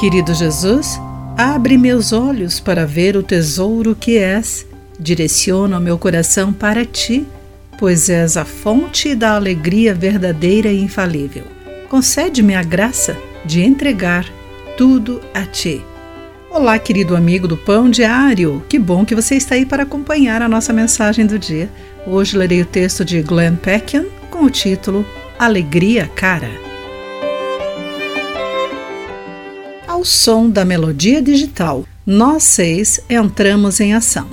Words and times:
Querido 0.00 0.32
Jesus, 0.32 0.98
abre 1.36 1.76
meus 1.76 2.10
olhos 2.10 2.58
para 2.58 2.86
ver 2.86 3.18
o 3.18 3.22
tesouro 3.22 3.94
que 3.94 4.16
és. 4.16 4.66
Direciona 4.98 5.76
o 5.76 5.80
meu 5.80 5.98
coração 5.98 6.54
para 6.54 6.86
ti, 6.86 7.26
pois 7.78 8.08
és 8.08 8.38
a 8.38 8.46
fonte 8.46 9.14
da 9.14 9.34
alegria 9.34 9.94
verdadeira 9.94 10.72
e 10.72 10.80
infalível. 10.80 11.44
Concede-me 11.90 12.54
a 12.54 12.62
graça 12.62 13.14
de 13.44 13.60
entregar 13.60 14.24
tudo 14.74 15.20
a 15.34 15.44
ti. 15.44 15.84
Olá, 16.50 16.78
querido 16.78 17.14
amigo 17.14 17.46
do 17.46 17.58
Pão 17.58 17.90
Diário. 17.90 18.64
Que 18.70 18.78
bom 18.78 19.04
que 19.04 19.14
você 19.14 19.34
está 19.34 19.54
aí 19.54 19.66
para 19.66 19.82
acompanhar 19.82 20.40
a 20.40 20.48
nossa 20.48 20.72
mensagem 20.72 21.26
do 21.26 21.38
dia. 21.38 21.68
Hoje 22.06 22.38
lerei 22.38 22.62
o 22.62 22.66
texto 22.66 23.04
de 23.04 23.20
Glenn 23.20 23.56
Peckian 23.56 24.06
com 24.30 24.44
o 24.44 24.50
título 24.50 25.04
Alegria 25.38 26.08
Cara. 26.16 26.69
Ao 30.00 30.04
som 30.06 30.48
da 30.48 30.64
melodia 30.64 31.20
digital, 31.20 31.84
nós 32.06 32.44
seis 32.44 33.00
entramos 33.10 33.80
em 33.80 33.92
ação. 33.92 34.30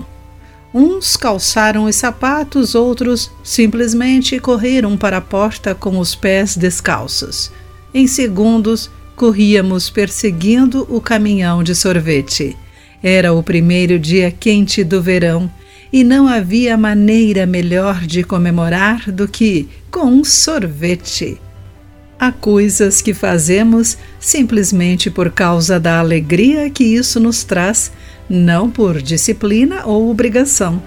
Uns 0.74 1.18
calçaram 1.18 1.84
os 1.84 1.96
sapatos, 1.98 2.74
outros 2.74 3.30
simplesmente 3.44 4.40
correram 4.40 4.96
para 4.96 5.18
a 5.18 5.22
porta 5.22 5.76
com 5.76 6.00
os 6.00 6.16
pés 6.16 6.56
descalços. 6.56 7.52
Em 7.94 8.08
segundos, 8.08 8.90
corríamos 9.18 9.90
perseguindo 9.90 10.88
o 10.90 11.02
caminhão 11.02 11.62
de 11.62 11.76
sorvete. 11.76 12.56
Era 13.04 13.34
o 13.34 13.44
primeiro 13.44 14.00
dia 14.00 14.32
quente 14.32 14.86
do 14.86 15.02
verão 15.02 15.52
e 15.92 16.02
não 16.02 16.30
havia 16.30 16.78
maneira 16.78 17.46
melhor 17.46 18.08
de 18.08 18.24
comemorar 18.24 19.12
do 19.12 19.28
que 19.28 19.68
com 19.92 20.06
um 20.06 20.24
sorvete. 20.24 21.38
Há 22.20 22.32
coisas 22.32 23.00
que 23.00 23.14
fazemos 23.14 23.96
simplesmente 24.20 25.12
por 25.12 25.30
causa 25.30 25.80
da 25.80 26.00
alegria 26.00 26.68
que 26.70 26.84
isso 26.84 27.20
nos 27.20 27.44
traz, 27.44 27.92
não 28.28 28.72
por 28.72 29.00
disciplina 29.02 29.86
ou 29.86 30.10
obrigação. 30.10 30.82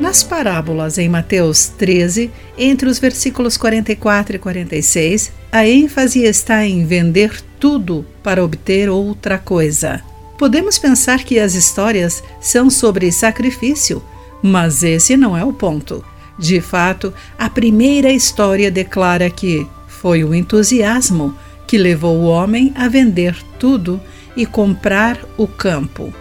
Nas 0.00 0.24
parábolas 0.24 0.98
em 0.98 1.08
Mateus 1.08 1.68
13, 1.68 2.32
entre 2.58 2.88
os 2.88 2.98
versículos 2.98 3.56
44 3.56 4.36
e 4.36 4.38
46, 4.40 5.32
a 5.52 5.66
ênfase 5.66 6.24
está 6.24 6.66
em 6.66 6.84
vender 6.84 7.40
tudo 7.60 8.04
para 8.24 8.44
obter 8.44 8.90
outra 8.90 9.38
coisa. 9.38 10.02
Podemos 10.36 10.78
pensar 10.80 11.22
que 11.22 11.38
as 11.38 11.54
histórias 11.54 12.24
são 12.40 12.68
sobre 12.68 13.12
sacrifício, 13.12 14.02
mas 14.42 14.82
esse 14.82 15.16
não 15.16 15.36
é 15.36 15.44
o 15.44 15.52
ponto. 15.52 16.04
De 16.38 16.60
fato, 16.60 17.12
a 17.38 17.48
primeira 17.48 18.10
história 18.12 18.70
declara 18.70 19.30
que 19.30 19.66
foi 19.86 20.24
o 20.24 20.34
entusiasmo 20.34 21.34
que 21.66 21.78
levou 21.78 22.18
o 22.18 22.26
homem 22.26 22.72
a 22.76 22.88
vender 22.88 23.36
tudo 23.58 24.00
e 24.36 24.44
comprar 24.44 25.18
o 25.36 25.46
campo. 25.46 26.12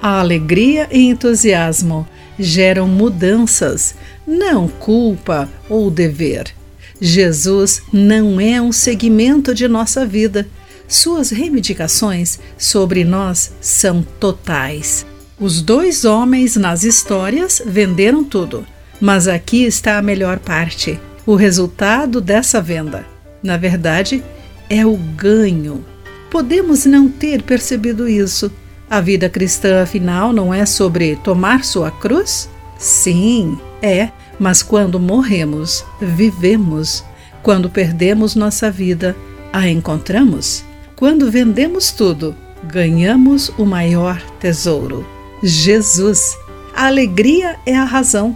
A 0.00 0.20
alegria 0.20 0.88
e 0.92 1.08
entusiasmo 1.08 2.06
geram 2.38 2.86
mudanças, 2.86 3.94
não 4.26 4.68
culpa 4.68 5.48
ou 5.68 5.90
dever. 5.90 6.54
Jesus 7.00 7.82
não 7.92 8.38
é 8.38 8.60
um 8.60 8.70
segmento 8.70 9.54
de 9.54 9.66
nossa 9.66 10.06
vida. 10.06 10.46
Suas 10.86 11.30
reivindicações 11.30 12.38
sobre 12.58 13.02
nós 13.02 13.52
são 13.60 14.02
totais. 14.20 15.06
Os 15.40 15.62
dois 15.62 16.04
homens 16.04 16.54
nas 16.54 16.84
histórias 16.84 17.62
venderam 17.64 18.22
tudo 18.22 18.64
mas 19.04 19.28
aqui 19.28 19.64
está 19.64 19.98
a 19.98 20.02
melhor 20.02 20.38
parte: 20.38 20.98
o 21.26 21.34
resultado 21.34 22.22
dessa 22.22 22.58
venda. 22.58 23.04
Na 23.42 23.58
verdade, 23.58 24.24
é 24.70 24.86
o 24.86 24.96
ganho. 24.96 25.84
Podemos 26.30 26.86
não 26.86 27.06
ter 27.10 27.42
percebido 27.42 28.08
isso. 28.08 28.50
A 28.88 29.02
vida 29.02 29.28
cristã, 29.28 29.82
afinal, 29.82 30.32
não 30.32 30.54
é 30.54 30.64
sobre 30.64 31.16
tomar 31.16 31.64
sua 31.64 31.90
cruz? 31.90 32.48
Sim, 32.78 33.58
é, 33.82 34.08
mas 34.38 34.62
quando 34.62 34.98
morremos, 34.98 35.84
vivemos. 36.00 37.04
Quando 37.42 37.68
perdemos 37.68 38.34
nossa 38.34 38.70
vida, 38.70 39.14
a 39.52 39.68
encontramos. 39.68 40.64
Quando 40.96 41.30
vendemos 41.30 41.92
tudo, 41.92 42.34
ganhamos 42.62 43.50
o 43.58 43.66
maior 43.66 44.18
tesouro: 44.40 45.06
Jesus. 45.42 46.38
A 46.74 46.86
alegria 46.86 47.56
é 47.66 47.76
a 47.76 47.84
razão 47.84 48.34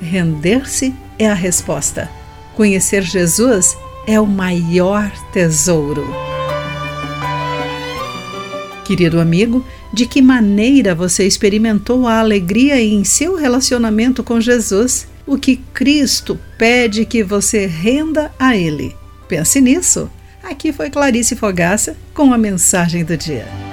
Render-se 0.00 0.94
é 1.18 1.28
a 1.28 1.34
resposta. 1.34 2.10
Conhecer 2.56 3.02
Jesus 3.02 3.76
é 4.06 4.18
o 4.18 4.26
maior 4.26 5.10
tesouro. 5.32 6.06
Querido 8.84 9.20
amigo, 9.20 9.64
de 9.92 10.06
que 10.06 10.20
maneira 10.20 10.94
você 10.94 11.26
experimentou 11.26 12.08
a 12.08 12.18
alegria 12.18 12.80
em 12.80 13.04
seu 13.04 13.36
relacionamento 13.36 14.24
com 14.24 14.40
Jesus? 14.40 15.06
O 15.26 15.38
que 15.38 15.56
Cristo 15.56 16.38
pede 16.58 17.04
que 17.04 17.22
você 17.22 17.66
renda 17.66 18.32
a 18.38 18.56
Ele? 18.56 18.96
Pense 19.28 19.60
nisso. 19.60 20.10
Aqui 20.42 20.72
foi 20.72 20.90
Clarice 20.90 21.36
Fogaça 21.36 21.96
com 22.12 22.32
a 22.32 22.38
mensagem 22.38 23.04
do 23.04 23.16
dia. 23.16 23.69